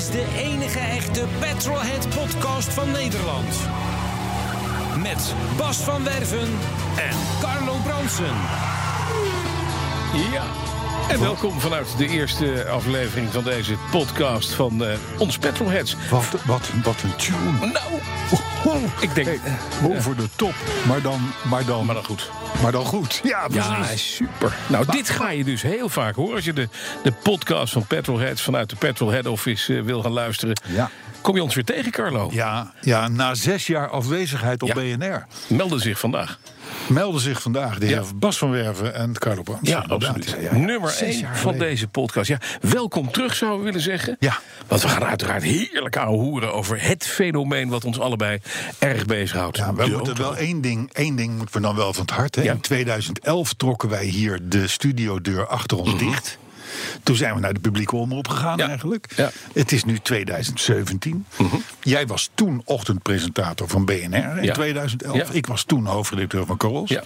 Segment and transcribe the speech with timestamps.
[0.00, 3.54] Is de enige echte Petrolhead podcast van Nederland.
[5.02, 6.48] Met Bas van Werven
[6.96, 8.34] en Carlo Bronsen.
[10.32, 10.69] Ja.
[11.10, 15.96] En welkom vanuit de eerste aflevering van deze podcast van eh, ons Petrolheads.
[16.10, 17.72] Wat, wat, wat een tune.
[17.72, 19.26] Nou, ik denk...
[19.26, 19.40] Hey,
[19.96, 20.54] over de top,
[20.86, 22.30] maar dan, maar dan, Maar dan goed.
[22.62, 23.20] maar dan goed.
[23.22, 24.14] Ja, Ja, precies.
[24.14, 24.56] super.
[24.66, 26.34] Nou, dit ga je dus heel vaak horen.
[26.34, 26.68] Als je de,
[27.02, 30.60] de podcast van Petrolheads vanuit de Petrolhead Office eh, wil gaan luisteren...
[30.66, 30.90] Ja.
[31.20, 32.28] Kom je ons weer tegen, Carlo.
[32.32, 34.74] Ja, ja, na zes jaar afwezigheid op Ja.
[34.96, 36.38] BNR Melden zich vandaag.
[36.88, 38.02] melden zich vandaag de heer Ja.
[38.14, 39.70] Bas van Werven en Carlo Brands.
[39.70, 40.36] Ja, absoluut.
[40.40, 40.54] Ja.
[40.56, 41.60] Nummer Zes 1 jaar van geleden.
[41.68, 42.28] deze podcast.
[42.28, 44.16] Ja, welkom terug, zouden we willen zeggen.
[44.18, 44.38] Ja.
[44.66, 47.68] Want we gaan uiteraard heerlijk hoeren over het fenomeen...
[47.68, 48.38] wat ons allebei
[48.78, 49.56] erg bezighoudt.
[49.56, 52.34] Ja, we moeten wel één ding, één ding moeten we dan wel van het hart.
[52.34, 52.42] Hè.
[52.42, 56.38] In 2011 trokken wij hier de studiodeur achter ons dicht.
[57.02, 58.60] Toen zijn we naar de publieke omroep gegaan Mhm.
[58.60, 58.68] Ja.
[58.68, 59.06] eigenlijk.
[59.16, 59.30] Ja.
[59.52, 61.26] Het is nu 2017.
[61.82, 64.52] Jij was toen ochtendpresentator van BNR in Ja.
[64.54, 65.16] 2011.
[65.16, 65.24] Ja.
[65.32, 66.90] Ik was toen hoofdredacteur van Corals.
[66.90, 67.02] Ja.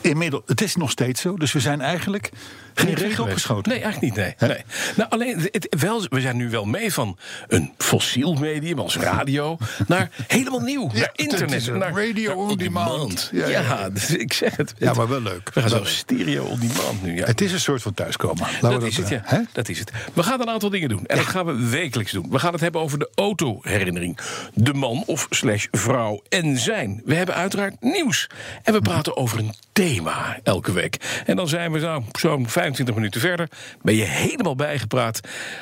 [0.00, 1.36] Inmiddels, het is nog steeds zo.
[1.36, 2.30] Dus we zijn eigenlijk
[2.74, 3.18] geen geweest.
[3.20, 3.72] opgeschoten.
[3.72, 4.24] Nee, eigenlijk niet.
[4.38, 4.48] Nee.
[4.50, 4.64] nee.
[4.96, 9.58] Nou, alleen, het, wel, we zijn nu wel mee van een fossiel medium als radio
[9.86, 10.90] naar helemaal nieuw.
[10.92, 11.66] Ja, naar internet.
[11.66, 13.30] naar radio naar on demand.
[13.32, 13.90] Ja, Ja, ja, ja.
[13.90, 14.74] dus ik zeg het.
[14.78, 15.50] Ja, maar wel leuk.
[15.54, 17.16] We gaan zo stereo on demand nu.
[17.16, 17.26] Ja.
[17.26, 18.42] Het is een soort van thuiskomen.
[18.42, 19.44] Laten Dat we is het, ja.
[19.52, 19.92] Dat is het.
[20.14, 21.06] We gaan een aantal dingen doen.
[21.06, 22.30] En dat gaan we wekelijks doen.
[22.30, 24.18] We gaan het hebben over de autoherinnering.
[24.54, 27.02] De man of slash vrouw en zijn.
[27.04, 28.26] We hebben uiteraard nieuws.
[28.62, 31.22] En we praten over een thema elke week.
[31.26, 33.48] En dan zijn we zo- zo'n 25 minuten verder.
[33.82, 35.20] Ben je helemaal bijgepraat.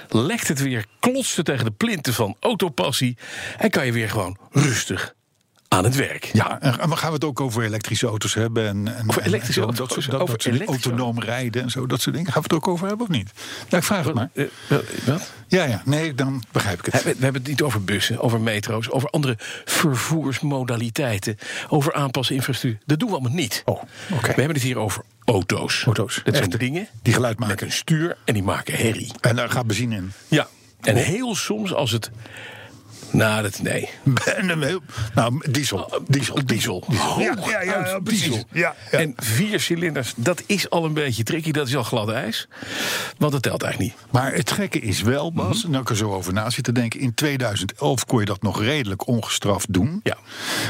[0.08, 3.16] Lekt het weer, klotst het tegen de plinten van autopassie.
[3.58, 5.14] En kan je weer gewoon rustig
[5.68, 6.30] aan het werk.
[6.32, 8.66] Ja, en gaan we het ook over elektrische auto's hebben.
[8.68, 11.62] En, en, Over elektrische en zo, auto's, Dat, soort- dat, over dat soort autonoom rijden
[11.62, 12.32] en zo, dat soort dingen.
[12.32, 13.30] Gaan we het ook over hebben of niet?
[13.68, 14.30] Ja, ik vraag het maar.
[14.34, 15.32] Eh, wel- wat?
[15.48, 17.02] Ja, ja, nee, dan begrijp ik het.
[17.02, 21.36] We, we hebben het niet over bussen, over metro's, over andere vervoersmodaliteiten,
[21.68, 22.82] over aanpassen infrastructuur.
[22.86, 23.62] Dat doen we allemaal niet.
[23.64, 23.82] Oh,
[24.12, 24.20] oké.
[24.20, 25.82] We hebben het hier over auto's.
[25.84, 27.66] Auto's, Dat zijn dingen die geluid met maken.
[27.66, 29.12] een stuur en die maken herrie.
[29.20, 30.12] En daar gaat benzine in.
[30.28, 30.48] Ja.
[30.80, 32.10] En heel soms als het.
[33.10, 33.88] Nou, dat nee.
[35.14, 36.02] Nou, diesel.
[36.08, 36.46] Diesel.
[36.46, 36.84] Diesel.
[36.88, 38.22] Ja, Hoog ja, ja, ja, precies.
[38.24, 38.44] diesel.
[38.52, 38.98] Ja, ja.
[38.98, 41.50] En vier cilinders, dat is al een beetje tricky.
[41.50, 42.48] Dat is al glad ijs.
[43.18, 44.12] Want dat telt eigenlijk niet.
[44.12, 47.00] Maar het gekke is wel, Bas, nou ik er zo over na zit te denken.
[47.00, 50.00] In 2011 kon je dat nog redelijk ongestraft doen.
[50.02, 50.16] Ja.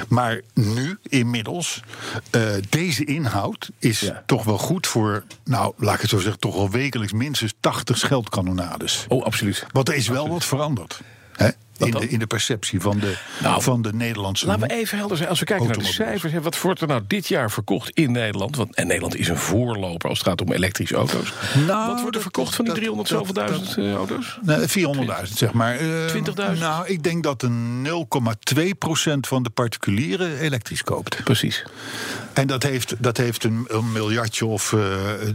[0.09, 1.83] Maar nu, inmiddels,
[2.31, 4.23] eh, deze inhoud is Ja.
[4.27, 7.99] toch wel goed voor, nou laat ik het zo zeggen, toch wel wekelijks minstens 80
[7.99, 9.05] scheldkanonades.
[9.09, 9.67] Oh, absoluut.
[9.73, 11.01] Want er is wel wat veranderd.
[11.37, 11.49] Hè?
[11.78, 14.47] In, de, in de perceptie van de, Nou, van de Nederlandse.
[14.47, 15.28] Laten we even helder zijn.
[15.28, 16.32] Als we kijken naar de cijfers.
[16.32, 18.56] hè, Wat wordt er nou dit jaar verkocht in Nederland?
[18.56, 21.32] Want en Nederland is een voorloper als het gaat om elektrische auto's.
[21.66, 24.38] Nou, wat wordt er verkocht van die dat- 300 dat- zoveel duizend auto's?
[24.42, 25.76] Nee, 400.000 zeg maar.
[25.76, 26.60] Eh, 20.000?
[26.66, 31.25] Nou, ik denk dat een 0,2% van de particulieren elektrisch koopt.
[31.25, 31.64] Precies.
[32.37, 34.81] En dat heeft, dat heeft een, een miljardje of eh,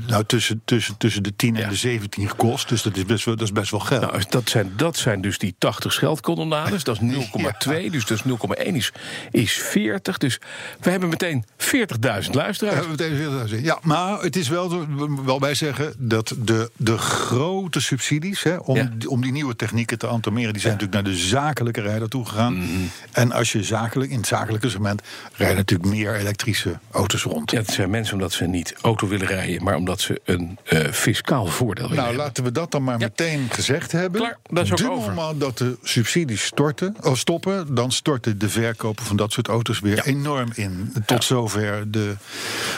[0.07, 1.67] nou, tussen, tussen, tussen de 10 en Ja.
[1.69, 2.69] de 17 gekost.
[2.69, 4.01] Dus dat is best wel, dat is best wel geld.
[4.01, 6.83] Nou, dat zijn, dat zijn dus die 80 scheldkolonnades.
[6.83, 7.01] Dat is
[7.67, 7.89] 0,2.
[7.91, 8.91] Dus dat is 0,1 is,
[9.31, 10.17] is 40.
[10.17, 10.39] Dus
[10.79, 11.69] we hebben meteen 40.000
[11.99, 12.59] luisteraars.
[12.59, 13.63] Ja, meteen weer dat zeggen.
[13.63, 14.85] Ja, maar het is wel,
[15.25, 18.89] wel bij zeggen dat de, de grote subsidies hè, om, Ja.
[18.97, 22.25] die- om die nieuwe technieken te entameren, die zijn natuurlijk naar de zakelijke rijder toe
[22.25, 22.57] gegaan.
[22.57, 22.67] Mhm.
[23.11, 25.01] En als je zakelijk, in het zakelijke segment
[25.33, 27.51] rijden natuurlijk meer elektrische auto's rond.
[27.51, 30.79] Ja, het zijn mensen omdat ze niet auto willen rijden, maar omdat ze een eh,
[30.91, 32.25] fiscaal voordeel willen Nou, hebben.
[32.25, 33.05] laten we dat dan maar Ja.
[33.05, 34.21] meteen gezegd hebben.
[34.21, 35.39] Klaar, dat is ook de over.
[35.39, 39.95] dat de subsidies storten, of stoppen, dan storten de verkopen van dat soort auto's weer
[39.95, 40.03] Ja.
[40.05, 40.93] enorm in.
[41.05, 42.15] Tot zover de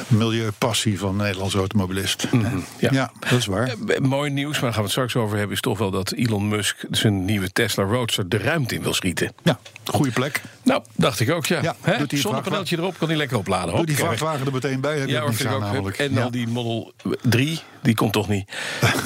[0.07, 2.27] milieupassie van de Nederlandse automobilist.
[2.31, 2.89] Mhm, ja.
[2.92, 3.12] ja.
[3.19, 3.68] dat is waar.
[3.88, 5.56] Eh, mooi nieuws, maar daar gaan we het straks over hebben...
[5.56, 9.33] is toch wel dat Elon Musk zijn nieuwe Tesla Roadster de ruimte in wil schieten.
[9.44, 10.41] Ja, goede plek.
[10.63, 11.62] Nou, dacht ik ook, ja.
[11.62, 11.75] Ja,
[12.07, 13.75] Zonnepaneeltje erop, kan hij lekker opladen.
[13.75, 15.00] Doe die vrachtwagen er meteen bij.
[15.00, 15.89] Heb Ja, ik aan ook.
[15.89, 16.21] En Ja.
[16.24, 18.51] al die Model 3, die komt toch niet.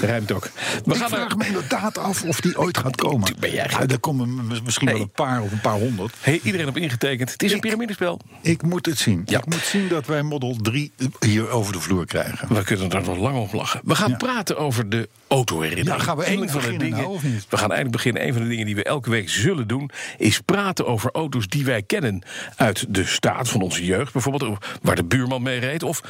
[0.01, 0.49] Rijmt ook.
[0.85, 1.37] We ik gaan vraag naar...
[1.37, 3.35] me inderdaad af of die ooit gaat komen.
[3.39, 3.79] Ben jij gek?
[3.79, 6.15] Ja, er komen misschien wel een paar of een paar honderd.
[6.19, 7.31] Hey, iedereen op ingetekend.
[7.31, 8.19] Het is een piramidespel.
[8.41, 9.21] Ik moet het zien.
[9.25, 9.37] Ja.
[9.37, 12.53] Ik moet zien dat wij Model 3 hier over de vloer krijgen.
[12.53, 13.81] We kunnen er nog lang op lachen.
[13.83, 15.97] We gaan praten over de autoherinnering.
[15.97, 17.39] Ja, gaan we Eén eindelijk van de beginnen, dingen, nou?
[17.49, 18.27] We gaan eindelijk beginnen.
[18.27, 19.89] Een van de dingen die we elke week zullen doen...
[20.17, 22.21] is praten over auto's die wij kennen
[22.55, 24.13] uit de staat van onze jeugd.
[24.13, 25.83] Bijvoorbeeld waar de buurman mee reed.
[25.83, 26.01] Of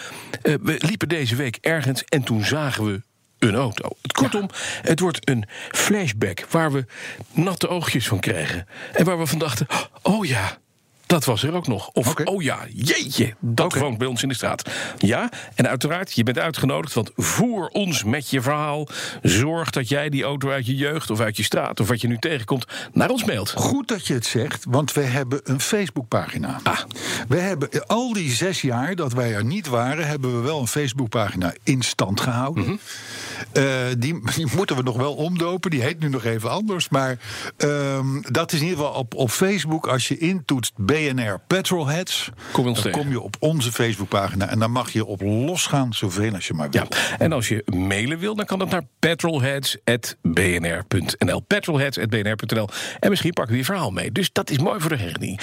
[0.41, 3.01] eh, we liepen deze week ergens en toen zagen we
[3.39, 3.89] een auto.
[4.11, 4.49] Kortom,
[4.81, 6.85] het wordt een flashback waar we
[7.31, 8.67] natte oogjes van krijgen.
[8.93, 9.67] En waar we van dachten,
[10.01, 10.57] oh ja...
[11.07, 11.89] Dat was er ook nog.
[11.93, 14.69] Of, oh ja, jeetje, dat woont bij ons in de straat.
[14.97, 18.87] Ja, en uiteraard, je bent uitgenodigd, want voer ons met je verhaal.
[19.21, 21.79] Zorg dat jij die auto uit je jeugd of uit je straat...
[21.79, 23.51] of wat je nu tegenkomt, naar ons mailt.
[23.51, 26.59] Goed dat je het zegt, want we hebben een Facebookpagina.
[26.63, 26.79] Ah.
[27.27, 30.67] We hebben al die zes jaar dat wij er niet waren, hebben we wel een
[30.67, 32.63] Facebookpagina in stand gehouden.
[32.63, 32.75] Mhm.
[33.51, 33.63] Eh,
[33.97, 35.71] die, die moeten we nog wel omdopen.
[35.71, 36.89] Die heet nu nog even anders.
[36.89, 37.17] Maar
[37.57, 39.87] ehm, dat is in ieder geval op, op Facebook.
[39.87, 42.99] Als je intoetst BNR Petrolheads, Kom ons dan tegen.
[43.01, 44.49] kom je op onze Facebookpagina.
[44.49, 46.85] En dan mag je op losgaan zoveel als je maar wil.
[46.89, 51.39] Ja, en als je mailen wil, dan kan dat naar petrolheads.bnr.nl.
[51.39, 52.69] Petrolheads.bnr.nl.
[52.99, 54.11] En misschien pakken we je verhaal mee.
[54.11, 55.39] Dus dat is mooi voor de herinnering.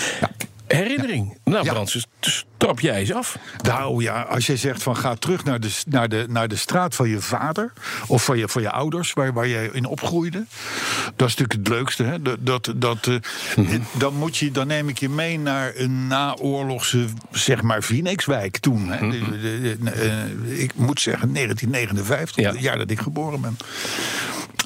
[0.66, 1.38] Herinnering.
[1.44, 1.70] Nou, Ja.
[1.72, 3.38] Francis, strap jij eens af.
[3.62, 6.94] Nou ja, als je zegt van ga terug naar de, naar de, naar de straat
[6.94, 7.72] van je vader
[8.06, 10.44] of van je, van je ouders, waar, waar jij in opgroeide.
[11.16, 12.02] Dat is natuurlijk het leukste.
[12.02, 12.22] Hè?
[12.22, 13.14] Dat, dat, dat, eh,
[13.56, 13.78] Mhm.
[13.98, 18.88] dan, moet je, dan neem ik je mee naar een naoorlogse, zeg maar, Phoenixwijk toen.
[18.88, 19.00] Hè?
[19.06, 19.10] Mhm.
[19.10, 22.50] De- de- de- eh, ik moet zeggen 1959, Ja.
[22.52, 23.56] het jaar dat ik geboren ben.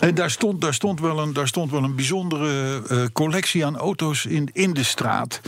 [0.01, 3.77] En daar stond, daar stond, wel, een, daar stond wel een bijzondere eh, collectie aan
[3.77, 5.41] auto's in, in de straat.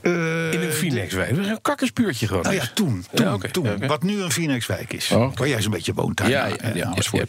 [0.00, 1.34] Eh, In een Phoenixwijk.
[1.34, 2.42] Dat is een kakkerspuurtje gewoon.
[2.42, 3.04] nou ja, toen.
[3.14, 3.86] toen, Ja, toen.
[3.86, 5.10] Wat nu een Phoenixwijk is.
[5.10, 5.36] Oh.
[5.36, 6.16] Waar jij zo'n beetje woont.
[6.16, 7.24] daar, Ja, ja, ja, ja.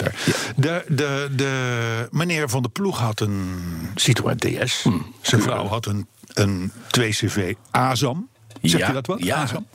[0.55, 3.59] De, de, de meneer van de ploeg had een
[3.95, 4.81] Citroën DS.
[4.83, 5.13] Hmm.
[5.21, 8.29] Zijn vrouw had een, een 2CV Azam.
[8.69, 9.23] Zeg Ja, je dat wat?
[9.23, 9.35] ja.
[9.35, 9.65] Azam?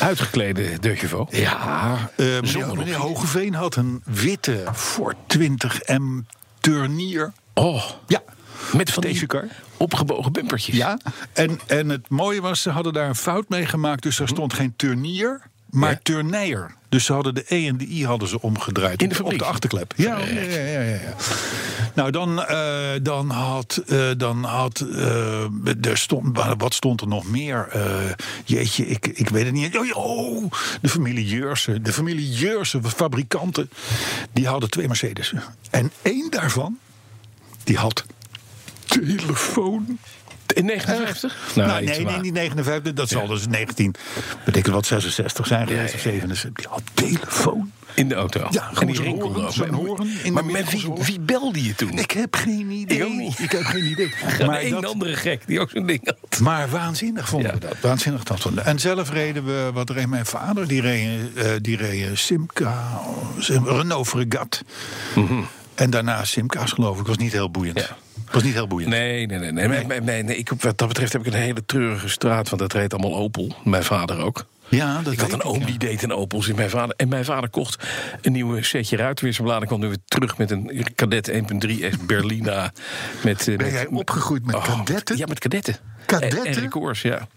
[0.00, 1.26] Uitgeklede De Chauveau.
[1.36, 2.10] Ja.
[2.16, 2.26] eh,
[2.74, 2.94] meneer.
[2.96, 6.02] Hogeveen had een witte Ford 20M
[6.60, 7.32] Turnier.
[7.54, 8.22] Oh, Ja.
[8.72, 9.44] met van stationcar.
[9.76, 10.76] opgebogen bumpertjes.
[10.76, 10.98] Ja,
[11.32, 14.02] en, en het mooie was, ze hadden daar een fout mee gemaakt.
[14.02, 15.40] Dus er stond geen turnier,
[15.70, 15.98] maar Ja.
[16.02, 16.74] turnijer.
[16.92, 19.44] Dus ze hadden de E en de I hadden ze omgedraaid In de op, de
[19.44, 19.92] achterklep.
[19.96, 20.98] Ja, ja, ja, ja.
[21.94, 23.82] Nou, dan, eh, dan had.
[23.86, 25.44] eh, dan had eh,
[25.82, 27.68] er stond, wat stond er nog meer?
[28.44, 29.78] Jeetje, ik, ik weet het niet.
[29.78, 31.82] Oh, Oh, de familie Jeursen.
[31.82, 33.70] De familie Jeursen, fabrikanten.
[34.32, 35.42] Die hadden twee Mercedes'en.
[35.70, 36.78] En één daarvan,
[37.64, 38.04] die had
[38.86, 39.98] telefoon.
[40.54, 41.36] In 59?
[41.54, 42.92] Nou, iets nee, nee, niet 59.
[42.92, 43.94] Dat zal dus 19,
[44.44, 45.94] weet ik wat, 66 zijn geweest.
[45.94, 46.52] Of 67.
[46.52, 47.72] Die had telefoon.
[47.94, 48.46] In de auto.
[48.50, 49.86] Ja, en gewoon die rinkelde horen, ook.
[49.86, 51.98] horen in maar de met wie, wie belde je toen?
[51.98, 52.98] Ik heb geen idee.
[52.98, 53.38] Ik ook niet.
[53.38, 54.14] Ik heb geen idee.
[54.38, 56.40] maar Maar, een dat, andere gek die ook zo'n ding had.
[56.40, 57.54] maar waanzinnig vonden Ja.
[57.54, 57.76] we dat.
[57.80, 58.70] Waanzinnig dat vonden we.
[58.70, 60.68] En zelf reden we, wat reed mijn vader?
[60.68, 63.00] Die reed, eh, die reed een Simca,
[63.38, 64.62] Sim- Renault Fregat.
[65.74, 67.06] En daarna Simca's geloof ik.
[67.06, 67.76] Was niet heel boeiend.
[67.78, 67.84] Mhm.
[67.88, 67.96] Ja.
[68.32, 68.90] Was niet heel boeiend.
[68.90, 69.52] Nee, nee, nee.
[69.52, 70.36] nee, nee, nee, nee, nee.
[70.36, 72.48] Ik, wat dat betreft heb ik een hele treurige straat.
[72.48, 73.54] Want dat reed allemaal Opel.
[73.64, 74.46] Mijn vader ook.
[74.68, 75.66] Ja, dat Ik had een oom ja.
[75.66, 76.94] die deed een Opels in mijn vader.
[76.96, 77.84] En mijn vader kocht
[78.22, 79.66] een nieuwe setje ruitenwisselbladen.
[79.68, 81.38] kwam nu weer terug met een Cadet 1.3
[81.90, 82.72] S Berlina.
[83.24, 85.16] Met, eh, Ben met- jij opgegroeid met kadetten?
[85.16, 85.76] Ja, met kadetten.
[86.06, 86.44] Kadetten?
[86.44, 87.28] En, en records, ja.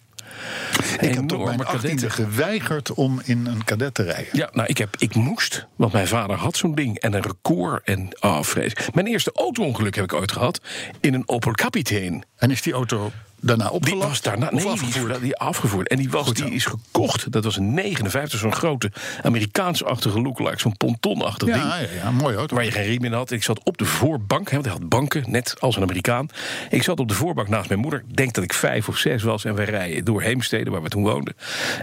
[0.99, 2.11] Ik heb tot mijn Enorme 18e kadetten.
[2.11, 4.29] geweigerd om in een kadet te rijden.
[4.31, 7.83] Ja, nou, ik, heb, ik moest, want mijn vader had zo'n ding en een record.
[7.83, 8.73] En, oh, vrees.
[8.93, 10.61] Mijn eerste auto-ongeluk heb ik ooit gehad
[10.99, 12.25] in een Opel Kapitein.
[12.35, 13.11] En is die auto
[13.45, 15.21] daarna Die was daarna nee, afgevoerd?
[15.21, 15.87] die afgevoerd.
[15.87, 17.31] En die, was, die is gekocht.
[17.31, 18.91] Dat was een 59, zo'n grote
[19.23, 20.59] Amerikaans-achtige lookalike.
[20.59, 21.63] Zo'n pontonachtig ding.
[21.63, 22.55] Ja, ja, mooi auto.
[22.55, 23.31] Waar je geen riem in had.
[23.31, 24.47] Ik zat op de voorbank.
[24.49, 26.27] Hè, want hij had banken, net als een Amerikaan.
[26.69, 28.03] Ik zat op de voorbank naast mijn moeder.
[28.07, 29.45] Ik denk dat ik vijf of zes was.
[29.45, 31.35] En wij rijden door Heemstede, waar we toen woonden.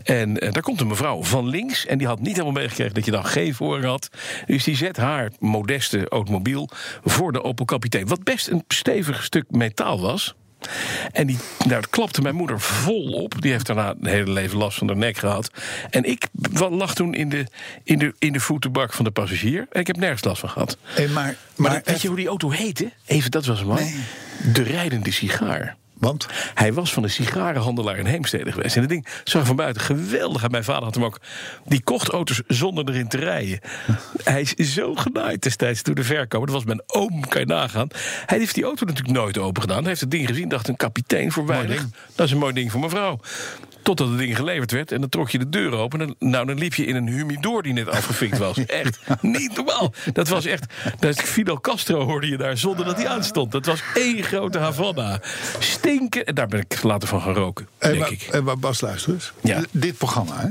[0.05, 1.87] En eh, daar komt een mevrouw van links.
[1.87, 4.09] En die had niet helemaal meegekregen dat je dan geen voorrang had.
[4.47, 6.69] Dus die zet haar modeste automobiel
[7.05, 8.09] voor de Opel Kapitein.
[8.09, 10.35] Wat best een stevig stuk metaal was.
[11.13, 13.43] En die, daar klapte mijn moeder vol op.
[13.43, 15.51] Die heeft daarna een hele leven last van haar nek gehad.
[15.91, 16.27] En ik
[16.71, 17.47] lag toen in de,
[17.85, 19.67] in, de, in de voetenbak van de passagier.
[19.71, 20.77] En ik heb nergens last van gehad.
[20.83, 22.91] Hey, maar, Maar, maar weet je hoe die auto heette?
[23.07, 23.77] Even, dat was hem man.
[23.77, 23.95] Nee.
[24.53, 25.77] De rijdende sigaar.
[26.03, 26.27] Want?
[26.55, 28.75] Hij was van een sigarenhandelaar in Heemstede geweest.
[28.75, 30.43] En dat ding zag van buiten geweldig.
[30.43, 31.21] En mijn vader had hem ook.
[31.65, 33.61] Die kocht auto's zonder erin te rijden.
[34.25, 36.47] Hij is zo genaaid destijds door de verkoper.
[36.47, 37.89] Dat was mijn oom, kan je nagaan.
[38.27, 39.79] Hij heeft die auto natuurlijk nooit open gedaan.
[39.79, 41.87] Hij heeft het ding gezien, dacht een kapitein voor weinig.
[42.15, 43.21] Dat is een mooi ding voor mevrouw.
[43.83, 46.01] Totdat het ding geleverd werd en dan trok je de deur open.
[46.01, 48.65] En, nou, dan liep je in een humidor die net afgevinkt was.
[48.83, 49.93] Echt niet normaal.
[50.13, 50.67] Dat was echt.
[50.99, 53.53] Dat Fidel Castro hoorde je daar zonder dat hij aanstond.
[53.53, 55.21] Dat was één grote Havana.
[55.95, 56.25] Stinken.
[56.27, 57.69] En daar ben ik later van gaan roken.
[57.79, 58.23] En denk ik.
[58.23, 59.33] en maar Bas, luister eens.
[59.41, 59.61] Ja.
[59.71, 60.49] Dit programma, hè?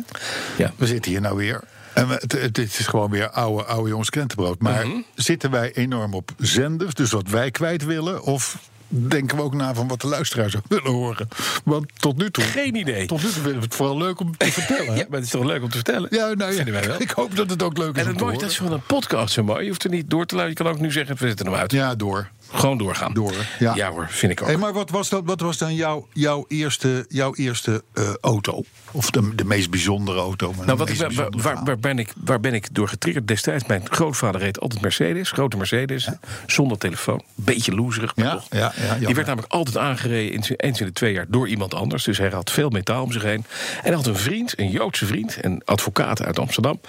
[0.63, 0.73] Ja.
[0.75, 1.61] We zitten hier nou weer.
[1.93, 4.59] En we, het, het is gewoon weer oude, oude jongens krentenbrood.
[4.61, 4.97] Maar Mhm.
[5.15, 8.21] zitten wij enorm op zenders, dus wat wij kwijt willen?
[8.23, 8.57] Of
[8.87, 11.27] denken we ook na van wat de luisteraar zou willen horen?
[11.63, 13.05] Want tot nu toe, Geen idee.
[13.05, 14.95] tot nu toe vinden we het vooral leuk om te vertellen.
[14.95, 16.07] Ja, maar het is toch leuk om te vertellen?
[16.11, 17.01] Ja, nou ja, Vinden wij wel.
[17.07, 19.33] ik hoop dat het ook leuk is En het mooie, dat is van een podcast
[19.33, 19.61] zo mooi.
[19.63, 20.65] Je hoeft er niet door te luisteren.
[20.65, 21.71] Je kan ook nu zeggen, we zetten hem uit.
[21.71, 22.29] Ja, door.
[22.53, 23.13] Gewoon doorgaan.
[23.13, 23.75] Door, ja.
[23.75, 24.47] ja hoor, vind ik ook.
[24.47, 28.63] Hey, maar wat was, dat, wat was dan jouw, jouw eerste, jouw eerste eh, auto?
[28.91, 30.53] Of de, de meest bijzondere auto?
[30.65, 31.29] Nou, wat ik,
[31.63, 33.65] waar, ben ik, waar ben ik door getriggerd destijds?
[33.65, 36.09] Mijn grootvader reed altijd Mercedes, grote Mercedes,
[36.47, 37.21] zonder telefoon.
[37.35, 38.47] Beetje loezerig, maar Ja, toch.
[38.49, 41.73] ja, ja, Die werd namelijk altijd aangereden, in, eens in de twee jaar, door iemand
[41.73, 42.03] anders.
[42.03, 43.45] Dus hij had veel metaal om zich heen.
[43.77, 46.79] En hij had een vriend, een Joodse vriend, een advocaat uit Amsterdam...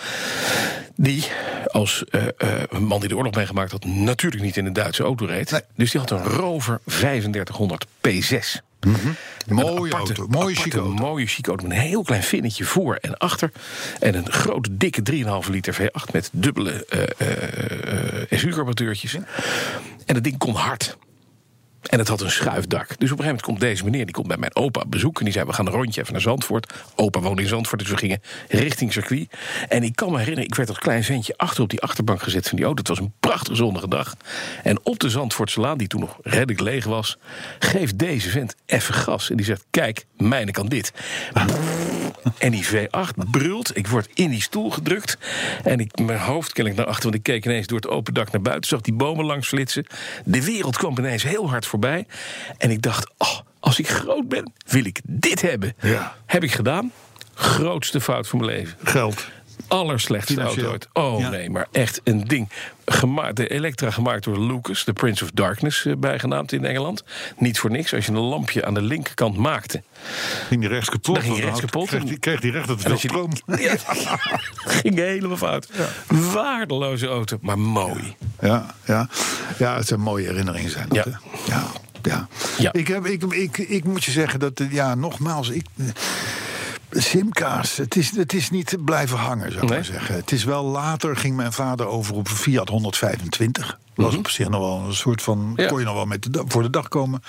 [0.97, 1.25] die
[1.67, 2.05] als
[2.69, 3.85] een man die de oorlog meegemaakt had...
[3.85, 5.52] natuurlijk niet in een Duitse auto reed.
[5.53, 5.61] Nee.
[5.77, 8.61] Dus die had een Rover 3500 P6.
[9.49, 10.93] Mooie aparte- auto, mooie aparte, auto.
[10.95, 13.51] mooie chique auto met een heel klein vinnetje voor en achter.
[14.01, 19.15] En een grote, dikke 3,5 liter V8 met dubbele eh SU-carburateurtjes.
[20.07, 20.97] En dat ding kon hard.
[21.83, 22.89] En het had een schuifdak.
[22.89, 25.19] Dus op een gegeven moment komt deze meneer, die komt bij mijn opa op bezoek.
[25.19, 26.73] En die zei, we gaan een rondje even naar Zandvoort.
[26.95, 29.33] Opa woonde in Zandvoort, dus we gingen richting circuit.
[29.69, 32.49] En ik kan me herinneren, ik werd als klein ventje achter op die achterbank gezet
[32.49, 32.79] van die auto.
[32.81, 34.17] Het was een prachtige zonnige dag.
[34.63, 37.19] En op de Zandvoortselaan, die toen nog redelijk leeg was...
[37.59, 39.31] geeft deze vent even gas.
[39.31, 40.93] En die zegt, kijk, mijne kan dit.
[42.39, 43.77] En die V8 brult.
[43.77, 45.19] Ik word in die stoel gedrukt.
[45.65, 48.15] En ik, mijn hoofd ken ik naar achter, want ik keek ineens door het open
[48.15, 48.69] dak naar buiten.
[48.69, 49.87] Zag die bomen langs flitsen.
[50.25, 52.07] De wereld kwam ineens heel hard voorbij.
[52.59, 55.75] En ik dacht, oh, als ik groot ben, wil ik dit hebben.
[55.81, 56.17] Ja.
[56.27, 56.93] Heb ik gedaan.
[57.35, 58.79] Grootste fout van mijn leven.
[58.83, 59.29] Geld.
[59.69, 60.67] Allerslechtste Financieel.
[60.67, 61.15] auto ooit.
[61.15, 61.29] Oh Ja.
[61.29, 62.49] nee, maar echt een ding.
[62.85, 67.05] Gemaakt, de Elektra gemaakt door Lucas, de Prince of Darkness eh, bijgenaamd in Engeland.
[67.39, 69.83] Niet voor niks, als je een lampje aan de linkerkant maakte.
[70.49, 71.15] Ging die rechts kapot?
[71.15, 71.89] Dan ging die rechts kapot.
[71.89, 73.31] Kreeg die, kreeg die rechter te veel stroom?
[73.47, 73.75] Ja,
[74.81, 75.69] ging helemaal fout.
[76.09, 78.17] Waardeloze auto, maar mooi.
[78.41, 79.09] Ja, ja.
[79.59, 81.21] ja, het zijn mooie herinneringen zijn dat, Ja.
[81.47, 81.63] Ja,
[82.03, 82.29] ja.
[82.59, 82.73] Ja.
[82.73, 85.65] Ik, heb, ik, ik, ik moet je zeggen dat, eh, ja, nogmaals, ik...
[86.93, 89.79] Simka's, het is, het is niet blijven hangen, zou ik Nee?
[89.79, 90.15] maar zeggen.
[90.15, 93.79] Het is wel later ging mijn vader over op een Fiat 125.
[93.95, 95.51] Was op zich nog wel een soort van.
[95.51, 95.61] Mhm.
[95.61, 95.69] Ja.
[95.69, 97.23] kon je nog wel met de, voor de dag komen.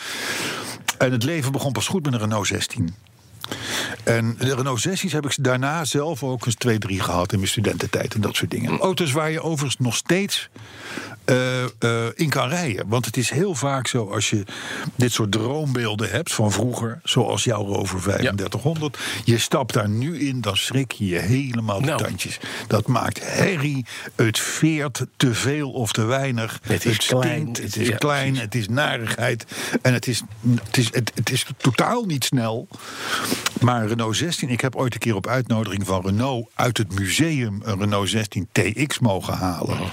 [0.98, 2.96] En het leven begon pas goed met een Renault 16.
[4.04, 7.50] En de Renault 16's heb ik daarna zelf ook eens twee, drie gehad in mijn
[7.50, 8.80] studententijd en dat soort dingen.
[8.80, 10.50] Auto's waar je overigens nog steeds
[11.26, 11.70] eh, eh,
[12.16, 12.88] in kan rijden.
[12.88, 14.44] Want het is heel vaak zo als je
[14.96, 18.98] dit soort droombeelden hebt van vroeger, zoals jouw Rover 3500.
[19.26, 22.04] Je stapt daar nu in, dan schrik je je helemaal de Nou.
[22.04, 22.40] tandjes.
[22.68, 26.60] Dat maakt herrie, het veert te veel of te weinig.
[26.64, 28.42] Het is stinkt, klein, het het- is ja, klein, precies.
[28.44, 29.46] het is narigheid.
[29.82, 30.22] En het is,
[30.66, 32.68] het, is, het, het is totaal niet snel.
[33.62, 37.62] Maar Renault 16, ik heb ooit een keer op uitnodiging van Renault uit het museum
[37.64, 39.78] een Renault 16 TX mogen halen.
[39.78, 39.86] Eh,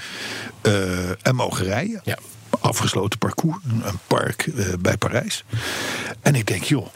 [1.21, 2.01] en mogen rijden.
[2.03, 2.17] Ja.
[2.59, 5.43] Afgesloten parcours, een een park eh, bij Parijs.
[6.21, 6.87] En ik denk, joh,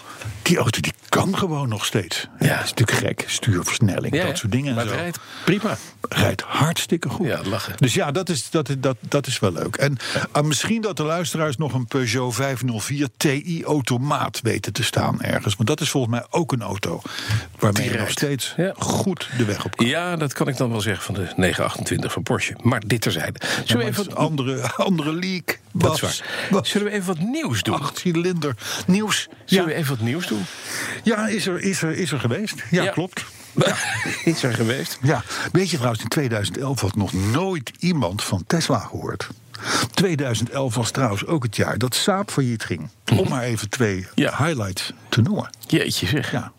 [0.46, 2.28] die auto die kan gewoon nog steeds.
[2.40, 2.48] Ja.
[2.56, 3.24] Dat is natuurlijk gek.
[3.28, 4.78] Stuurversnelling, Ja, dat soort dingen.
[4.78, 5.78] en zo het rijdt prima.
[6.10, 7.28] rijdt hartstikke goed.
[7.28, 7.74] Ja, lachen.
[7.78, 9.76] Dus ja, dat is, dat, dat, dat is wel leuk.
[9.76, 9.98] En
[10.32, 15.56] ah, misschien dat de luisteraars nog een Peugeot 504 TI automaat weten te staan ergens.
[15.56, 17.02] Want dat is volgens mij ook een auto
[17.60, 18.74] waarmee Die je nog steeds Ja.
[18.78, 19.86] goed de weg op kan.
[19.88, 22.56] Ja, dat kan ik dan wel zeggen van de 928 van Porsche.
[22.62, 23.40] Maar dit terzijde.
[23.66, 25.60] Zullen we even andere, andere leak.
[25.84, 26.48] Dat is waar.
[26.52, 27.80] Bas, Zullen we even wat nieuws doen?
[27.82, 28.56] acht cilinder
[28.88, 29.28] nieuws.
[29.46, 30.46] Zullen Ja, we even wat nieuws doen?
[31.04, 32.64] ja is, er, is, er, is er geweest.
[32.72, 32.92] Ja, Ja.
[32.92, 33.26] klopt.
[34.26, 34.98] Is er geweest?
[35.02, 39.28] Ja, weet je trouwens, in 2011 had nog nooit iemand van Tesla gehoord.
[39.94, 42.90] 2011 was trouwens ook het jaar dat Saab failliet ging.
[43.18, 44.08] Om maar even twee.
[44.16, 44.36] Ja.
[44.38, 45.50] highlights te noemen.
[45.68, 46.32] Jeetje zeg.
[46.32, 46.52] Ja.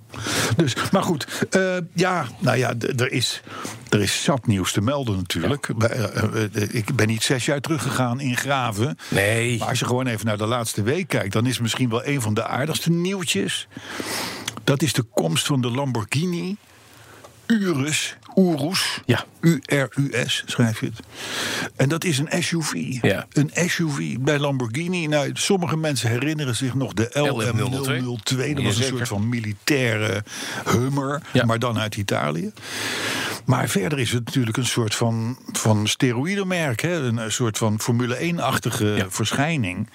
[0.57, 3.43] Dus, maar goed, eh, ja, nou ja, er is,
[3.89, 5.69] er is zat nieuws te melden natuurlijk.
[5.79, 8.99] Eh, eh, ik ben niet zes jaar teruggegaan in Graven.
[9.09, 9.59] Nee.
[9.59, 12.21] Maar als je gewoon even naar de laatste week kijkt, dan is misschien wel een
[12.21, 13.69] van de aardigste nieuwtjes.
[14.65, 16.57] Dat is de komst van de Lamborghini
[17.47, 18.17] Urus.
[18.37, 19.01] Urus.
[19.05, 19.25] Ja.
[19.41, 21.01] U-R-U-S schrijf je het.
[21.77, 22.73] En dat is een SUV.
[23.03, 23.27] Ja.
[23.33, 25.07] Een SUV bij Lamborghini.
[25.07, 28.55] Nou, sommige mensen herinneren zich nog de LM002.
[28.55, 30.25] Dat was een soort van militaire
[30.65, 31.45] Hummer, Ja.
[31.45, 32.53] maar dan uit Italië.
[33.45, 36.81] Maar verder is het natuurlijk een soort van, van steroïdemerk.
[36.83, 36.95] Hè?
[36.95, 39.07] Een, een soort van Formule 1-achtige Ja.
[39.09, 39.89] verschijning.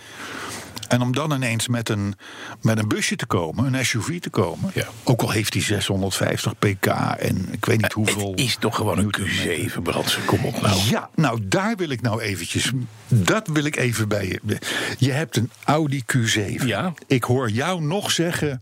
[0.92, 2.16] En om dan ineens met een,
[2.62, 4.72] met een busje te komen, een SUV te komen.
[4.74, 4.86] Ja.
[5.04, 8.32] Ook al heeft hij 650 pk en ik weet niet hoeveel.
[8.32, 9.72] Het is toch gewoon een newtonmeter.
[9.72, 10.20] Q7 brandse.
[10.20, 10.80] Kom op nou.
[10.90, 12.72] Ja, nou daar wil ik nou eventjes.
[13.08, 14.58] Dat wil ik even bij je.
[14.98, 16.66] Je hebt een Audi Q7.
[16.66, 16.94] Ja.
[17.08, 18.62] Ik hoor jou nog zeggen.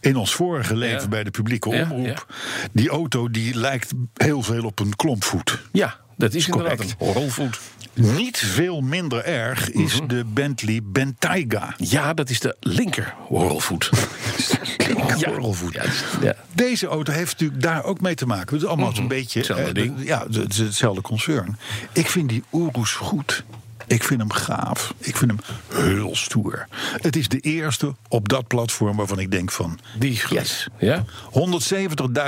[0.00, 1.08] In ons vorige leven Ja.
[1.08, 2.34] bij de publieke Ja, omroep.
[2.72, 5.62] Die auto die lijkt heel veel op een klompvoet.
[5.72, 6.96] Ja, dat is inderdaad Correct.
[7.00, 7.60] een rolvoet.
[7.94, 10.06] Niet veel minder erg is Mhm.
[10.06, 11.74] de Bentley Bentayga.
[11.76, 13.90] Ja, dat is de linker horrelvoet.
[15.18, 15.28] ja.
[15.28, 15.72] Horrelvoet.
[15.72, 16.34] Ja, is- ja.
[16.52, 18.54] Deze auto heeft natuurlijk daar ook mee te maken.
[18.54, 19.38] Het is allemaal een beetje.
[19.38, 20.06] Hetzelfde eh, ding.
[20.06, 21.58] Ja, het is hetzelfde concern.
[21.92, 23.44] Ik vind die Urus goed.
[23.86, 24.94] Ik vind hem gaaf.
[24.98, 25.40] Ik vind hem
[25.86, 26.66] heel stoer.
[27.02, 29.78] Het is de eerste op dat platform waarvan ik denk van...
[29.98, 30.20] Die.
[30.28, 30.68] Yes.
[30.78, 31.04] Ja?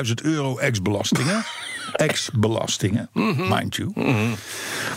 [0.07, 1.45] 170.000 euro ex-belastingen.
[1.93, 3.55] ex-belastingen, Mhm.
[3.55, 3.93] mind you.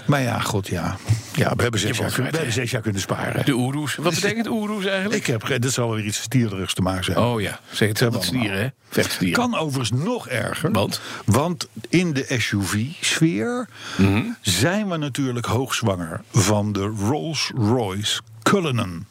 [0.05, 0.97] Maar ja, god ja.
[1.33, 3.45] ja we, hebben zes jaar, wel we hebben zes jaar kunnen sparen.
[3.45, 3.95] De oeroes.
[3.95, 5.19] Wat betekent oeroes eigenlijk?
[5.19, 7.17] Ik heb, dit zal wel weer iets stierderigs te maken zijn.
[7.17, 8.67] Oh ja, zeg het hebben met we stieren, hè?
[8.89, 9.39] Vechtstieren.
[9.39, 10.71] Kan overigens nog erger.
[10.71, 11.01] Want?
[11.25, 13.67] Want in de SUV-sfeer
[13.97, 14.21] Mhm.
[14.41, 19.05] zijn we natuurlijk hoogzwanger van de Rolls-Royce Cullinan.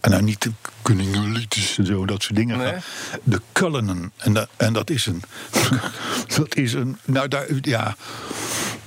[0.00, 0.52] En nou niet de
[0.82, 2.58] Cunningolitis en zo, dat soort dingen.
[2.58, 2.74] Nee.
[3.22, 4.12] De Cullinan.
[4.16, 5.22] En, dat en dat is een...
[6.36, 6.98] dat is een...
[7.04, 7.96] Nou, daar, ja,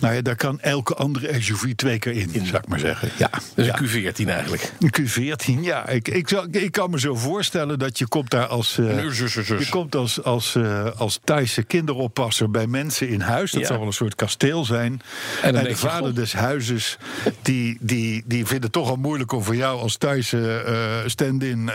[0.02, 3.10] nou ja, daar kan elke andere SUV twee keer in, zou ik maar zeggen.
[3.18, 3.80] Ja, ja.
[3.80, 4.72] een Q14 eigenlijk.
[4.80, 5.88] Een Q14, ja.
[5.88, 8.78] Ik, ik, zou- ik kan me zo voorstellen dat je komt daar als...
[8.78, 13.52] eh, zus, zus, je komt als, als, eh, als Thaise kinderoppasser bij mensen in huis.
[13.52, 13.68] Dat Ja.
[13.68, 15.02] zal wel een soort kasteel zijn.
[15.42, 16.98] En de vader des huizes,
[17.42, 21.70] die, die, die vindt het toch al moeilijk om voor jou als Thaise eh, stand-in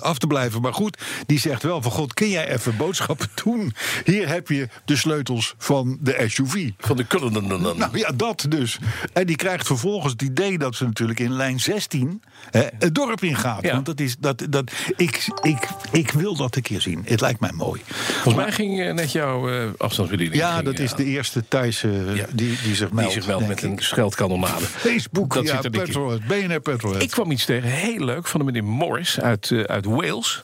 [0.00, 0.60] af te blijven.
[0.60, 3.74] Maar goed, die zegt wel van God, kun jij even boodschappen doen?
[4.04, 6.70] Hier heb je de sleutels van de SUV.
[6.78, 7.60] Van de Cullinan.
[7.62, 8.78] Nou ja, dat dus.
[9.12, 13.22] En die krijgt vervolgens het idee dat ze natuurlijk in lijn 16 hè, het dorp
[13.22, 13.62] ingaat.
[13.62, 13.72] Ja.
[13.72, 17.02] Want dat is, dat, dat, ik, ik, ik wil dat een keer zien.
[17.04, 17.80] Het lijkt mij mooi.
[17.86, 20.36] Volgens mij ging eh, net jouw eh afstandsbediening.
[20.40, 22.26] Ja, ging, dat is de eerste Thaise Ja.
[22.32, 23.12] die, die zich Die meldt.
[23.12, 23.80] zich meldt denk met een ik.
[23.82, 24.64] scheldkanonade.
[24.64, 25.70] Facebook, Dat ja, zit er.
[25.70, 27.02] Petrolhead, BNR Petrolhead.
[27.02, 30.42] Ik kwam iets tegen, heel leuk, van een meneer Morris uit, eh, uit Wales.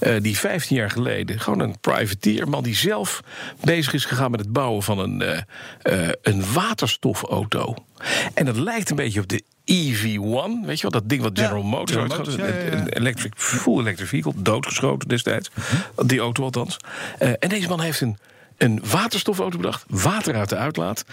[0.00, 3.22] Eh, die 15 jaar geleden, gewoon een privateer, man die zelf
[3.64, 5.38] bezig is gegaan met het bouwen van een, eh,
[5.82, 7.74] eh, een waterstofauto.
[8.34, 11.62] En dat lijkt een beetje op de EV1, weet je wel, dat ding wat General
[11.62, 12.08] Ja, Motors had.
[12.08, 12.72] Motors, ja, ja, ja.
[12.72, 15.50] Een electric, full electric vehicle, doodgeschoten destijds.
[16.06, 16.76] Die auto althans.
[17.18, 18.18] Eh, en deze man heeft een,
[18.56, 21.04] een waterstofauto bedacht, water uit de uitlaat.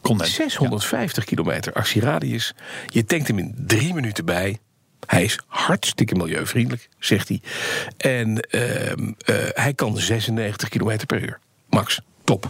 [0.00, 2.54] Condens, 650 kilometer actieradius.
[2.86, 4.58] Je tankt hem in drie minuten bij.
[5.06, 7.40] Hij is hartstikke milieuvriendelijk, zegt hij.
[7.96, 11.38] En ehm, eh, hij kan 96 kilometer per uur.
[11.68, 12.48] Max, top.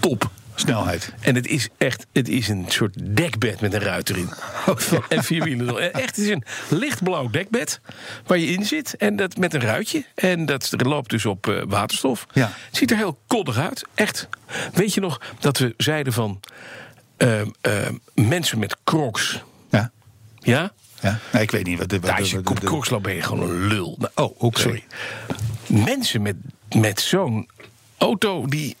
[0.00, 0.30] Top.
[0.60, 1.12] Snelheid.
[1.20, 4.30] En het is echt, het is een soort dekbed met een ruit erin.
[5.08, 5.92] en vier wielen.
[5.92, 7.80] Echt, het is een lichtblauw dekbed
[8.26, 8.96] waar je in zit.
[8.96, 10.04] En dat met een ruitje.
[10.14, 12.26] En dat loopt dus op eh, waterstof.
[12.32, 12.50] Ja.
[12.66, 13.84] Het ziet er heel koddig uit.
[13.94, 14.28] Echt.
[14.72, 16.40] Weet je nog dat we zeiden van...
[17.16, 19.42] ehm, ehm, mensen met crocs.
[19.70, 19.90] Ja.
[20.38, 20.72] Ja?
[21.00, 21.18] ja.
[21.32, 21.90] Nee, ik weet niet wat...
[21.92, 23.96] wat, Nou, als je wat- op crocs loopt ben je gewoon een lul.
[23.98, 24.60] Nou, Oh, oké.
[24.60, 24.84] Sorry.
[25.66, 26.36] Mensen met,
[26.76, 27.48] met zo'n
[27.98, 28.76] auto die...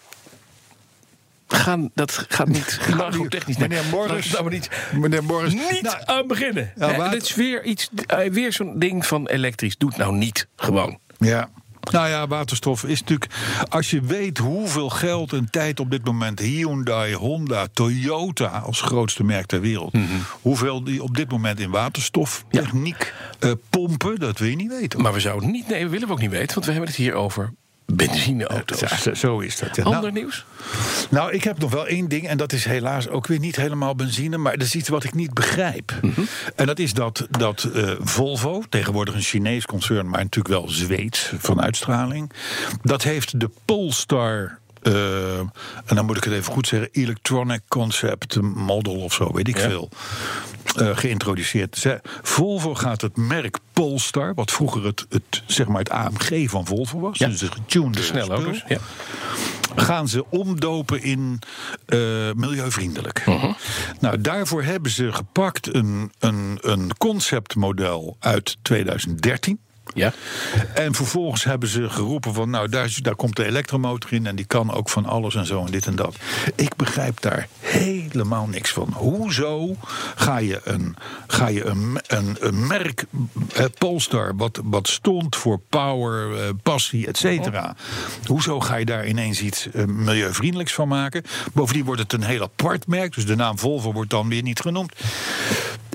[1.54, 2.80] Gaan, dat gaat niet
[3.28, 3.56] technisch.
[3.56, 5.52] Meneer Morris- Laten we niet, Meneer Morris...
[5.52, 6.72] niet Nou, aan beginnen.
[6.76, 9.76] Ja, Dit is weer, iets, eh, weer zo'n ding van elektrisch.
[9.76, 10.48] Doe het nou niet.
[10.56, 10.98] Gewoon.
[11.18, 11.50] Ja.
[11.90, 13.30] Nou ja, waterstof is natuurlijk.
[13.68, 19.24] Als je weet hoeveel geld en tijd op dit moment Hyundai, Honda, Toyota als grootste
[19.24, 19.92] merk ter wereld.
[19.92, 20.04] Mhm.
[20.40, 25.00] hoeveel die op dit moment in waterstoftechniek eh, pompen, dat wil je niet weten.
[25.02, 25.68] Maar we zouden het niet...
[25.68, 26.54] Nee, we willen we ook niet weten.
[26.54, 27.52] Want we hebben het hier over
[27.94, 28.80] benzineauto's.
[29.04, 29.76] Ja, zo- is dat.
[29.76, 29.82] ja.
[29.82, 30.44] Ander Nou, nieuws?
[31.10, 32.28] nou, ik heb nog wel één ding.
[32.28, 34.36] En dat is helaas ook weer niet helemaal benzine.
[34.36, 35.94] Maar dat is iets wat ik niet begrijp.
[36.02, 36.20] Mhm.
[36.56, 40.08] En dat is dat, dat eh, Volvo, tegenwoordig een Chinees concern.
[40.08, 42.32] maar natuurlijk wel Zweeds van uitstraling.
[42.82, 44.58] dat heeft de Polestar.
[44.82, 49.48] eh, en dan moet ik het even goed zeggen, Electronic Concept Model of zo, weet
[49.48, 49.68] ik Ja.
[49.68, 49.88] veel.
[50.76, 51.76] Eh, geïntroduceerd.
[51.78, 56.66] Ze- Volvo gaat het merk Polestar, wat vroeger het, het, zeg maar het AMG van
[56.66, 57.26] Volvo was, Ja.
[57.28, 58.64] dus de getunede snelle spul, auto's.
[58.68, 58.78] Ja.
[59.76, 61.38] gaan ze omdopen in
[61.86, 61.98] eh,
[62.34, 63.26] milieuvriendelijk.
[63.26, 63.52] Mhm.
[64.00, 69.60] Nou, daarvoor hebben ze gepakt een, een, een conceptmodel uit 2013.
[69.94, 70.12] Ja.
[70.74, 74.26] En vervolgens hebben ze geroepen van, nou, daar, daar komt de elektromotor in...
[74.26, 76.16] en die kan ook van alles en zo en dit en dat.
[76.54, 78.92] Ik begrijp daar helemaal niks van.
[78.96, 79.76] Hoezo
[80.14, 83.04] ga je een, ga je een, een, een merk,
[83.54, 84.36] eh, Polestar...
[84.36, 87.76] Wat, wat stond voor power, eh, passie, et cetera...
[88.24, 91.22] hoezo ga je daar ineens iets eh, milieuvriendelijks van maken?
[91.52, 93.14] Bovendien wordt het een heel apart merk...
[93.14, 94.92] dus de naam Volvo wordt dan weer niet genoemd.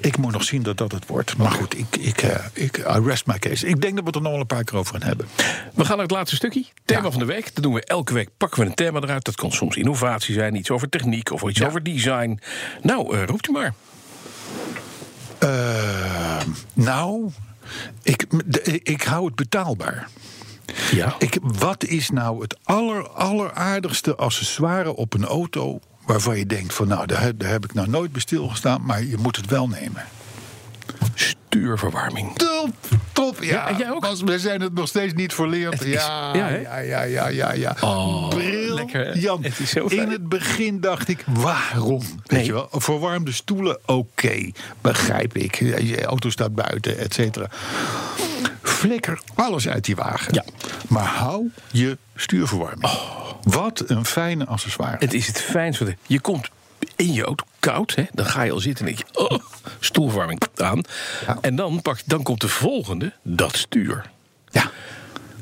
[0.06, 1.38] Ik moet nog zien dat dat het wordt.
[1.38, 3.68] Maar goed, ik, ik, eh, ik I rest my case.
[3.68, 5.28] Ik denk dat we het er nog wel een paar keer over gaan hebben.
[5.74, 6.66] We gaan naar het laatste stukje.
[6.86, 7.10] Thema Ja.
[7.12, 7.54] van de week.
[7.56, 8.30] Dat doen we elke week.
[8.38, 9.24] Pakken we een thema eruit.
[9.26, 11.68] Dat kan soms innovatie zijn, iets over techniek of iets Ja.
[11.68, 12.40] over design.
[12.82, 13.74] Nou, eh, roept u maar.
[15.40, 16.38] Eh,
[16.74, 17.30] nou,
[18.04, 20.08] ik, de- ik hou het betaalbaar.
[20.92, 21.16] Ja.
[21.20, 25.80] Ik, wat is nou het aller, alleraardigste accessoire op een auto...
[26.06, 28.86] waarvan je denkt van nou, daar, heb- daar heb ik nou nooit bij stilgestaan...
[28.86, 30.04] maar je moet het wel nemen.
[31.14, 32.36] Stuurverwarming.
[32.38, 32.70] Top,
[33.14, 33.44] top.
[33.44, 34.08] Ja, Ja, jij ook?
[34.26, 35.82] We zijn het nog steeds niet verleerd.
[35.84, 37.76] Is- ja, ja, ja, ja, ja, ja, ja.
[37.82, 38.28] Oh,
[38.74, 39.12] lekker, hè?
[39.20, 42.00] Jan, Het is zo in het begin dacht ik, waarom?
[42.00, 42.46] Weet Nee.
[42.46, 45.56] je wel, verwarmde stoelen, oké, begrijp ik.
[45.60, 47.50] Je auto staat buiten, et cetera.
[48.62, 50.34] Flikker alles uit die wagen.
[50.34, 50.44] Ja.
[50.88, 52.92] Maar hou je stuurverwarming.
[53.46, 54.96] Wat een fijne accessoire.
[55.00, 55.98] Het is het fijnste.
[56.08, 56.50] Je komt
[56.96, 58.04] in je auto koud, hè?
[58.14, 59.40] dan ga je al zitten en denk je, oh,
[59.80, 60.82] stoelverwarming aan.
[61.28, 61.38] Ja.
[61.42, 64.10] En dan, pak, dan komt de volgende, dat stuur.
[64.50, 64.72] Ja,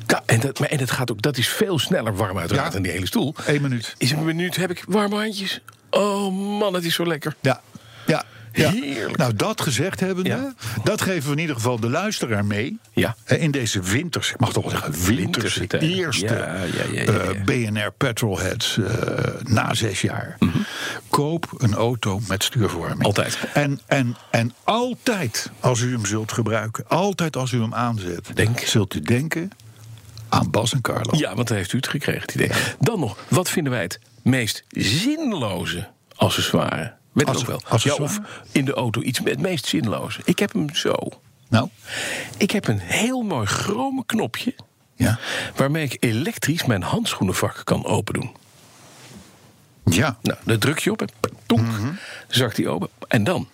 [0.06, 2.72] Ka- En dat, maar- en het gaat ook, dat is veel sneller warm uiteraard Ja.
[2.72, 3.34] dan die hele stoel.
[3.46, 3.94] één minuut.
[3.98, 5.60] Is een minuut, heb ik warme handjes.
[5.90, 7.36] Oh man, het is zo lekker.
[7.40, 7.60] Ja,
[8.06, 8.24] ja.
[8.54, 8.70] Ja.
[8.70, 9.16] Heerlijk.
[9.16, 10.54] Nou, dat gezegd hebbende, Ja.
[10.84, 12.78] dat geven we in ieder geval de luisteraar mee.
[12.92, 13.16] Ja.
[13.24, 15.88] Eh, In deze winters, ik mag toch wel zeggen, tijden.
[15.88, 16.24] eerste
[16.92, 17.04] ja.
[17.04, 18.86] eh, BNR Petrolheads eh,
[19.42, 20.38] na zes jaar.
[21.08, 22.98] Koop een auto met stuurverwarming.
[22.98, 23.06] Mhm.
[23.06, 23.38] Altijd.
[23.54, 28.58] En, en, en altijd als u hem zult gebruiken, altijd als u hem aanzet, Denk.
[28.60, 29.50] zult u denken
[30.28, 31.18] aan Bas en Carlo.
[31.18, 32.50] Ja, want dan heeft u het gekregen, het idee.
[32.80, 36.94] Dan nog, wat vinden wij het meest zinloze accessoire?
[37.28, 37.60] Ook Asse- wel.
[37.96, 38.20] Ja, of
[38.52, 40.20] in de auto iets met het meest zinloze.
[40.24, 40.94] Ik heb hem zo.
[41.48, 41.68] Nou,
[42.36, 44.54] Ik heb een heel mooi chrome knopje...
[44.94, 45.18] ja.
[45.56, 48.36] waarmee ik elektrisch mijn handschoenenvak kan open doen.
[49.84, 50.18] Ja.
[50.22, 51.08] Nou, daar druk je op en
[51.46, 51.68] tonk,
[52.28, 52.88] zakt die open.
[53.08, 53.48] En dan?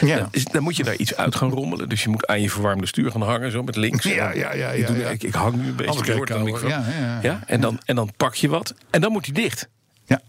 [0.00, 0.16] Ja.
[0.18, 1.88] Dan, is- dan moet je daar iets uit gaan rommelen.
[1.88, 4.04] Dus je moet aan je verwarmde stuur gaan hangen, zo met links.
[4.14, 5.08] Ja, ja, ja, ik, ja, doe, ja.
[5.08, 5.92] Ik, ik hang nu een beetje.
[5.92, 7.40] Oude- ja, ja, ja.
[7.46, 8.74] en, dan, en dan pak je wat.
[8.90, 9.68] En dan moet hij dicht.
[10.06, 10.20] Ja.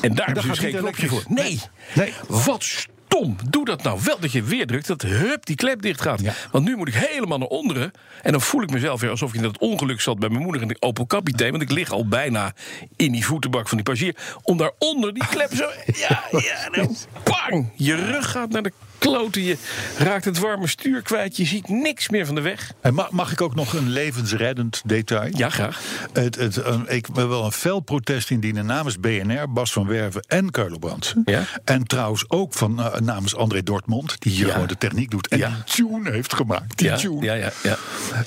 [0.00, 1.24] En daar hebben ze dus geen knopje voor.
[1.28, 1.60] Nee.
[1.94, 2.12] Nee.
[2.28, 3.36] Wat stom.
[3.50, 4.86] Doe dat nou wel dat je weer drukt.
[4.86, 6.20] Dat hup, die klep dicht gaat.
[6.20, 6.32] Ja.
[6.50, 7.92] Want nu moet ik helemaal naar onderen.
[8.22, 10.62] En dan voel ik mezelf weer alsof ik in dat ongeluk zat bij mijn moeder
[10.62, 11.50] in de Opel Kapitein.
[11.50, 12.52] Want ik lig al bijna
[12.96, 14.16] in die voetenbak van die passagier.
[14.42, 15.70] Om daaronder die klep zo.
[16.08, 16.70] Ja, ja.
[16.70, 17.72] Dan, bang.
[17.76, 19.42] Je rug gaat naar de kloten.
[19.42, 19.56] Je
[19.98, 21.36] raakt het warme stuur kwijt.
[21.36, 22.72] Je ziet niks meer van de weg.
[22.80, 25.30] En mag, mag ik ook nog een levensreddend detail?
[25.36, 25.80] Ja, graag.
[26.12, 30.22] Het, het, eh, ik wil wel een fel protest indienen namens BNR, Bas van Werven
[30.28, 31.22] en Carlo Brandsen.
[31.24, 31.44] Ja.
[31.64, 34.52] En trouwens ook van, eh, namens André Dortmund, die hier Ja.
[34.52, 35.28] gewoon de techniek doet.
[35.28, 35.48] En Ja.
[35.48, 36.78] die tune heeft gemaakt.
[36.78, 37.22] Die Ja, tune.
[37.24, 37.76] ja, ja, ja.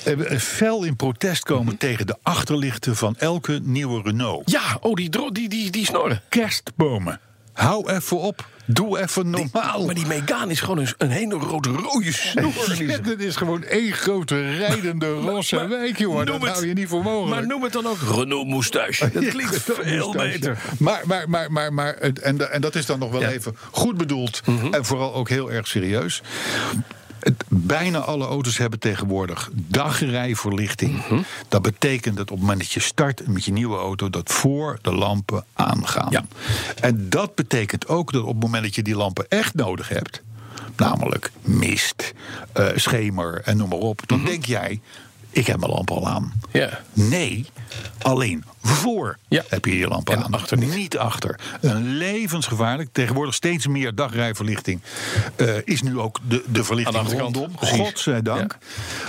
[0.04, 4.50] Eh, fel in protest komen tegen de achterlichten van elke nieuwe Renault.
[4.50, 6.22] Ja, oh, die, die, die, die snorren.
[6.28, 7.20] Kerstbomen.
[7.52, 8.48] Hou even op.
[8.72, 9.84] Doe even normaal.
[9.86, 12.52] Maar die Megane is gewoon een, een hele rode rode snor.
[12.78, 16.26] Ja, dit is gewoon één grote rijdende rosse wijk, jongen.
[16.26, 17.30] Dat het- hou je niet voor mogelijk.
[17.40, 19.10] Maar noem het dan ook Renault Moustache.
[19.12, 20.58] Dat klinkt veel beter.
[20.78, 23.28] Maar, maar, maar, maar, maar het- en, en dat is dan nog wel Ja.
[23.30, 24.40] even goed bedoeld.
[24.46, 24.74] Mhm.
[24.74, 26.22] En vooral ook heel erg serieus.
[27.20, 30.96] Het, bijna alle auto's hebben tegenwoordig dagrijverlichting.
[30.96, 31.20] Mhm.
[31.48, 34.10] Dat betekent dat op het moment dat je start met je nieuwe auto...
[34.10, 36.10] dat voor de lampen aangaan.
[36.10, 36.24] Ja.
[36.80, 40.22] En dat betekent ook dat op het moment dat je die lampen echt nodig hebt...
[40.76, 42.12] namelijk mist,
[42.52, 44.02] eh, schemer en noem maar op...
[44.06, 44.80] dan denk jij,
[45.30, 46.22] ik heb mijn lamp al aan.
[46.22, 46.58] Mhm.
[46.58, 46.80] Ja.
[46.92, 47.46] Nee,
[47.98, 49.42] alleen voor Ja.
[49.48, 50.98] heb je je lamp En achter niet.
[50.98, 51.38] achter.
[51.60, 52.88] Een levensgevaarlijk.
[52.92, 54.80] Tegenwoordig steeds meer dagrijverlichting.
[55.36, 57.50] eh, is nu ook de, de verlichting Aan de rondom.
[57.56, 58.58] Godzijdank.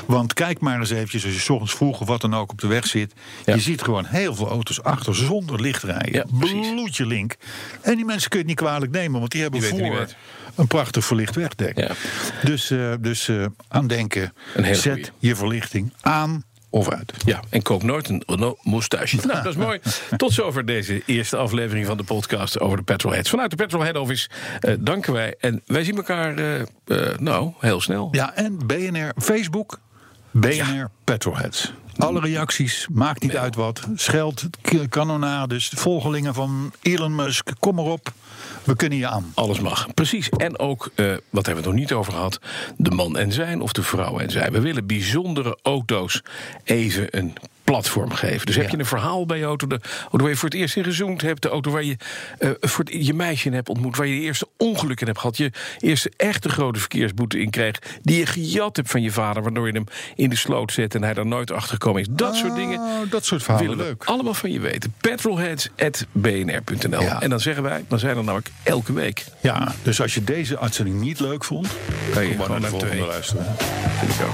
[0.06, 2.60] Want kijk maar eens eventjes als je 's ochtends vroeg of wat dan ook op
[2.62, 3.14] de weg zit.
[3.46, 3.54] Ja.
[3.56, 6.28] Je ziet gewoon heel veel auto's achter zonder licht rijden.
[6.74, 7.36] Bloedje link.
[7.82, 9.20] En die mensen kun je het niet kwalijk nemen.
[9.20, 10.08] Want die hebben Die voor
[10.56, 11.94] een prachtig verlicht wegdek.
[12.44, 14.34] Dus, eh, dus eh, aan denken.
[14.72, 15.06] Zet goeie.
[15.20, 17.14] je verlichting aan of uit.
[17.26, 19.16] Ja, en koop nooit een Renault Moustache.
[19.28, 19.80] nou, dat is mooi.
[20.18, 23.30] Tot zover deze eerste aflevering van de podcast over de Petrolheads.
[23.30, 24.30] Vanuit de Petrol Head Office
[24.60, 25.36] eh, danken wij.
[25.40, 26.66] En wij zien elkaar, eh, eh,
[27.20, 28.08] nou, heel snel.
[28.12, 29.80] Ja, en BNR, Facebook,
[30.32, 31.74] BNR Petrolheads.
[31.98, 33.88] Alle reacties, maakt niet uit wat.
[33.96, 34.44] Scheld,
[34.90, 38.14] kanonades, volgelingen van Elon Musk, kom maar op.
[38.64, 39.32] We kunnen je aan.
[39.36, 39.94] Alles mag.
[39.94, 40.30] Precies.
[40.30, 42.40] En ook, eh, wat hebben we het nog niet over gehad?
[42.78, 44.52] De man en zijn of de vrouw en zij.
[44.52, 46.22] We willen bijzondere auto's
[46.64, 48.46] even een platform geven.
[48.46, 50.76] Dus heb je een verhaal bij je auto, de auto waar je voor het eerst
[50.76, 51.98] in gezoomd hebt, de auto waar je
[52.40, 55.38] uh, voor het, je meisje in hebt ontmoet, waar je de eerste ongelukken hebt gehad,
[55.38, 59.68] je eerste echte grote verkeersboete in kreeg, die je gejat hebt van je vader, waardoor
[59.68, 62.08] je hem in de sloot zet en hij daar nooit achter gekomen is.
[62.10, 62.80] Dat soort dingen.
[62.80, 64.04] Oh, dat soort verhalen, willen we leuk.
[64.04, 64.94] allemaal van je weten.
[65.02, 67.02] Petrolheads.bnr.nl.
[67.20, 69.26] En dan zeggen wij, dan zijn er namelijk elke week.
[69.42, 71.68] Ja, dus als je deze uitzending niet leuk vond,
[72.14, 73.46] Kan je gewoon naar de volgende luisteren.
[74.00, 74.34] Vind ik ook.